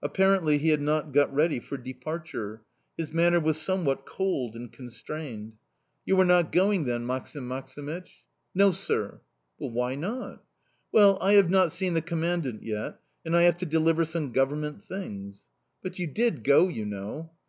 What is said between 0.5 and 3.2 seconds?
he had not got ready for departure. His